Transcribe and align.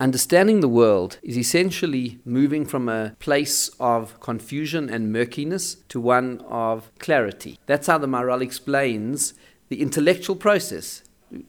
Understanding 0.00 0.60
the 0.60 0.68
world 0.68 1.18
is 1.22 1.36
essentially 1.36 2.20
moving 2.24 2.64
from 2.64 2.88
a 2.88 3.14
place 3.18 3.68
of 3.78 4.18
confusion 4.18 4.88
and 4.88 5.12
murkiness 5.12 5.74
to 5.90 6.00
one 6.00 6.40
of 6.48 6.90
clarity. 6.98 7.58
That's 7.66 7.86
how 7.86 7.98
the 7.98 8.06
Maharal 8.06 8.40
explains 8.40 9.34
the 9.68 9.82
intellectual 9.82 10.36
process. 10.36 11.02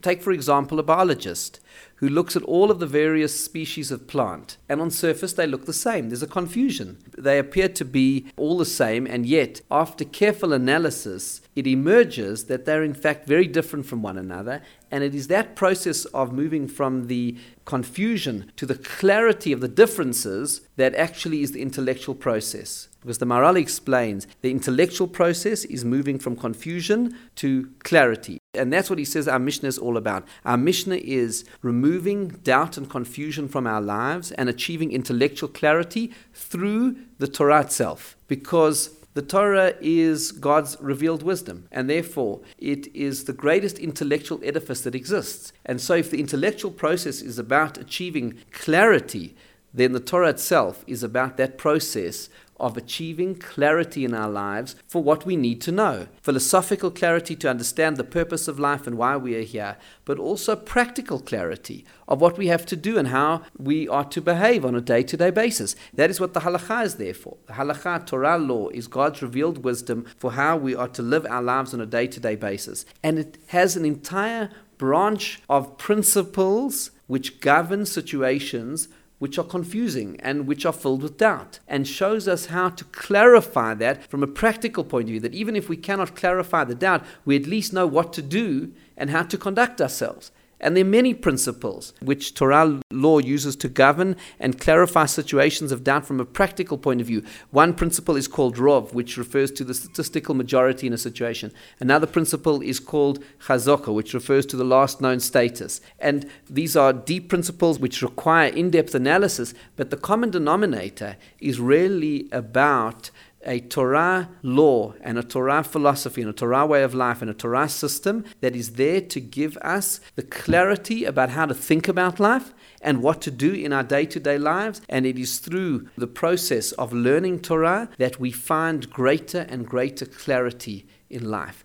Take, 0.00 0.22
for 0.22 0.32
example, 0.32 0.78
a 0.78 0.82
biologist 0.82 1.60
who 1.96 2.08
looks 2.08 2.36
at 2.36 2.42
all 2.42 2.70
of 2.70 2.78
the 2.78 2.86
various 2.86 3.42
species 3.42 3.90
of 3.90 4.06
plant, 4.06 4.58
and 4.68 4.80
on 4.80 4.90
surface 4.90 5.32
they 5.32 5.46
look 5.46 5.64
the 5.64 5.72
same. 5.72 6.08
There's 6.08 6.22
a 6.22 6.26
confusion. 6.26 6.98
They 7.16 7.38
appear 7.38 7.68
to 7.68 7.84
be 7.84 8.26
all 8.36 8.58
the 8.58 8.66
same, 8.66 9.06
and 9.06 9.24
yet, 9.24 9.62
after 9.70 10.04
careful 10.04 10.52
analysis, 10.52 11.40
it 11.54 11.66
emerges 11.66 12.44
that 12.44 12.64
they're 12.66 12.84
in 12.84 12.94
fact 12.94 13.26
very 13.26 13.46
different 13.46 13.86
from 13.86 14.02
one 14.02 14.18
another, 14.18 14.62
and 14.90 15.02
it 15.02 15.14
is 15.14 15.28
that 15.28 15.56
process 15.56 16.04
of 16.06 16.32
moving 16.32 16.68
from 16.68 17.06
the 17.06 17.36
confusion 17.64 18.52
to 18.56 18.66
the 18.66 18.76
clarity 18.76 19.52
of 19.52 19.60
the 19.60 19.68
differences 19.68 20.60
that 20.76 20.94
actually 20.94 21.42
is 21.42 21.52
the 21.52 21.62
intellectual 21.62 22.14
process. 22.14 22.88
Because 23.00 23.18
the 23.18 23.26
Maharal 23.26 23.56
explains 23.56 24.26
the 24.42 24.50
intellectual 24.50 25.06
process 25.06 25.64
is 25.64 25.84
moving 25.84 26.18
from 26.18 26.36
confusion 26.36 27.16
to 27.36 27.70
clarity. 27.84 28.38
And 28.56 28.72
that's 28.72 28.90
what 28.90 28.98
he 28.98 29.04
says 29.04 29.28
our 29.28 29.38
Mishnah 29.38 29.68
is 29.68 29.78
all 29.78 29.96
about. 29.96 30.26
Our 30.44 30.56
Mishnah 30.56 30.96
is 30.96 31.44
removing 31.62 32.28
doubt 32.28 32.76
and 32.76 32.88
confusion 32.88 33.48
from 33.48 33.66
our 33.66 33.80
lives 33.80 34.32
and 34.32 34.48
achieving 34.48 34.92
intellectual 34.92 35.48
clarity 35.48 36.12
through 36.34 36.96
the 37.18 37.28
Torah 37.28 37.60
itself. 37.60 38.16
Because 38.28 38.96
the 39.16 39.22
Torah 39.22 39.72
is 39.80 40.30
God's 40.30 40.76
revealed 40.78 41.22
wisdom, 41.22 41.68
and 41.72 41.88
therefore 41.88 42.40
it 42.58 42.94
is 42.94 43.24
the 43.24 43.32
greatest 43.32 43.78
intellectual 43.78 44.38
edifice 44.44 44.82
that 44.82 44.94
exists. 44.94 45.54
And 45.64 45.80
so, 45.80 45.94
if 45.94 46.10
the 46.10 46.20
intellectual 46.20 46.70
process 46.70 47.22
is 47.22 47.38
about 47.38 47.78
achieving 47.78 48.38
clarity, 48.52 49.34
then 49.72 49.92
the 49.92 50.00
Torah 50.00 50.28
itself 50.28 50.84
is 50.86 51.02
about 51.02 51.38
that 51.38 51.56
process 51.56 52.28
of 52.58 52.76
achieving 52.76 53.34
clarity 53.34 54.04
in 54.04 54.14
our 54.14 54.30
lives 54.30 54.76
for 54.86 55.02
what 55.02 55.26
we 55.26 55.36
need 55.36 55.60
to 55.62 55.72
know. 55.72 56.06
Philosophical 56.22 56.90
clarity 56.90 57.36
to 57.36 57.50
understand 57.50 57.96
the 57.96 58.04
purpose 58.04 58.48
of 58.48 58.58
life 58.58 58.86
and 58.86 58.96
why 58.96 59.16
we 59.16 59.36
are 59.36 59.42
here, 59.42 59.76
but 60.04 60.18
also 60.18 60.56
practical 60.56 61.20
clarity 61.20 61.84
of 62.08 62.20
what 62.20 62.38
we 62.38 62.46
have 62.46 62.64
to 62.66 62.76
do 62.76 62.98
and 62.98 63.08
how 63.08 63.42
we 63.58 63.88
are 63.88 64.04
to 64.04 64.20
behave 64.20 64.64
on 64.64 64.74
a 64.74 64.80
day 64.80 65.02
to 65.02 65.16
day 65.16 65.30
basis. 65.30 65.76
That 65.94 66.10
is 66.10 66.20
what 66.20 66.34
the 66.34 66.40
halakha 66.40 66.84
is 66.84 66.96
there 66.96 67.14
for. 67.14 67.36
The 67.46 67.54
halakha, 67.54 68.06
Torah 68.06 68.38
law, 68.38 68.68
is 68.70 68.86
God's 68.86 69.22
revealed 69.22 69.64
wisdom 69.64 70.06
for 70.16 70.32
how 70.32 70.56
we 70.56 70.74
are 70.74 70.88
to 70.88 71.02
live 71.02 71.26
our 71.26 71.42
lives 71.42 71.74
on 71.74 71.80
a 71.80 71.86
day 71.86 72.06
to 72.06 72.20
day 72.20 72.36
basis. 72.36 72.86
And 73.02 73.18
it 73.18 73.38
has 73.48 73.76
an 73.76 73.84
entire 73.84 74.50
branch 74.78 75.40
of 75.48 75.78
principles 75.78 76.90
which 77.06 77.40
govern 77.40 77.86
situations 77.86 78.88
which 79.18 79.38
are 79.38 79.44
confusing 79.44 80.18
and 80.20 80.46
which 80.46 80.66
are 80.66 80.72
filled 80.72 81.02
with 81.02 81.16
doubt, 81.16 81.58
and 81.66 81.86
shows 81.88 82.28
us 82.28 82.46
how 82.46 82.68
to 82.68 82.84
clarify 82.84 83.74
that 83.74 84.08
from 84.10 84.22
a 84.22 84.26
practical 84.26 84.84
point 84.84 85.04
of 85.04 85.10
view. 85.10 85.20
That 85.20 85.34
even 85.34 85.56
if 85.56 85.68
we 85.68 85.76
cannot 85.76 86.16
clarify 86.16 86.64
the 86.64 86.74
doubt, 86.74 87.04
we 87.24 87.36
at 87.36 87.46
least 87.46 87.72
know 87.72 87.86
what 87.86 88.12
to 88.14 88.22
do 88.22 88.72
and 88.96 89.10
how 89.10 89.22
to 89.22 89.38
conduct 89.38 89.80
ourselves. 89.80 90.30
And 90.60 90.76
there 90.76 90.84
are 90.84 90.88
many 90.88 91.12
principles 91.12 91.92
which 92.00 92.34
Torah 92.34 92.80
law 92.90 93.18
uses 93.18 93.56
to 93.56 93.68
govern 93.68 94.16
and 94.40 94.58
clarify 94.58 95.06
situations 95.06 95.70
of 95.70 95.84
doubt 95.84 96.06
from 96.06 96.18
a 96.18 96.24
practical 96.24 96.78
point 96.78 97.00
of 97.00 97.06
view. 97.06 97.22
One 97.50 97.74
principle 97.74 98.16
is 98.16 98.26
called 98.26 98.56
Rov, 98.56 98.94
which 98.94 99.18
refers 99.18 99.50
to 99.52 99.64
the 99.64 99.74
statistical 99.74 100.34
majority 100.34 100.86
in 100.86 100.92
a 100.92 100.98
situation. 100.98 101.52
Another 101.78 102.06
principle 102.06 102.62
is 102.62 102.80
called 102.80 103.22
Chazaka, 103.46 103.92
which 103.92 104.14
refers 104.14 104.46
to 104.46 104.56
the 104.56 104.64
last 104.64 105.00
known 105.00 105.20
status. 105.20 105.80
And 105.98 106.26
these 106.48 106.74
are 106.74 106.92
deep 106.92 107.28
principles 107.28 107.78
which 107.78 108.02
require 108.02 108.48
in 108.48 108.70
depth 108.70 108.94
analysis, 108.94 109.52
but 109.76 109.90
the 109.90 109.96
common 109.96 110.30
denominator 110.30 111.16
is 111.38 111.60
really 111.60 112.28
about 112.32 113.10
a 113.46 113.60
Torah 113.60 114.28
law 114.42 114.92
and 115.00 115.18
a 115.18 115.22
Torah 115.22 115.62
philosophy 115.62 116.20
and 116.20 116.30
a 116.30 116.34
Torah 116.34 116.66
way 116.66 116.82
of 116.82 116.94
life 116.94 117.22
and 117.22 117.30
a 117.30 117.34
Torah 117.34 117.68
system 117.68 118.24
that 118.40 118.54
is 118.54 118.72
there 118.72 119.00
to 119.00 119.20
give 119.20 119.56
us 119.58 120.00
the 120.16 120.22
clarity 120.22 121.04
about 121.04 121.30
how 121.30 121.46
to 121.46 121.54
think 121.54 121.88
about 121.88 122.20
life 122.20 122.52
and 122.82 123.02
what 123.02 123.22
to 123.22 123.30
do 123.30 123.52
in 123.52 123.72
our 123.72 123.82
day 123.82 124.04
to 124.06 124.20
day 124.20 124.36
lives. 124.36 124.82
And 124.88 125.06
it 125.06 125.18
is 125.18 125.38
through 125.38 125.88
the 125.96 126.06
process 126.06 126.72
of 126.72 126.92
learning 126.92 127.40
Torah 127.40 127.88
that 127.98 128.20
we 128.20 128.30
find 128.32 128.90
greater 128.90 129.46
and 129.48 129.66
greater 129.66 130.06
clarity 130.06 130.86
in 131.08 131.30
life. 131.30 131.64